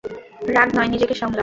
[0.47, 1.39] রাগ নয়, নিজেকে সামলাও।